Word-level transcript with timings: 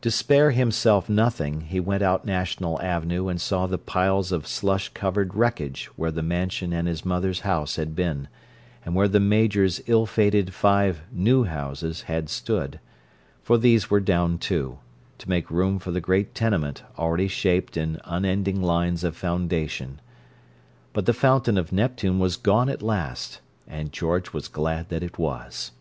To 0.00 0.10
spare 0.10 0.52
himself 0.52 1.10
nothing, 1.10 1.60
he 1.60 1.78
went 1.78 2.02
out 2.02 2.24
National 2.24 2.80
Avenue 2.80 3.28
and 3.28 3.38
saw 3.38 3.66
the 3.66 3.76
piles 3.76 4.32
of 4.32 4.46
slush 4.46 4.88
covered 4.94 5.34
wreckage 5.34 5.90
where 5.94 6.10
the 6.10 6.22
Mansion 6.22 6.72
and 6.72 6.88
his 6.88 7.04
mother's 7.04 7.40
house 7.40 7.76
had 7.76 7.94
been, 7.94 8.28
and 8.82 8.94
where 8.94 9.08
the 9.08 9.20
Major's 9.20 9.82
ill 9.86 10.06
fated 10.06 10.54
five 10.54 11.02
"new" 11.12 11.44
houses 11.44 12.04
had 12.08 12.30
stood; 12.30 12.80
for 13.42 13.58
these 13.58 13.90
were 13.90 14.00
down, 14.00 14.38
too, 14.38 14.78
to 15.18 15.28
make 15.28 15.50
room 15.50 15.78
for 15.78 15.90
the 15.90 16.00
great 16.00 16.34
tenement 16.34 16.82
already 16.96 17.28
shaped 17.28 17.76
in 17.76 18.00
unending 18.06 18.62
lines 18.62 19.04
of 19.04 19.14
foundation. 19.14 20.00
But 20.94 21.04
the 21.04 21.12
Fountain 21.12 21.58
of 21.58 21.72
Neptune 21.72 22.18
was 22.18 22.38
gone 22.38 22.70
at 22.70 22.80
last—and 22.80 23.92
George 23.92 24.32
was 24.32 24.48
glad 24.48 24.88
that 24.88 25.02
it 25.02 25.18
was! 25.18 25.72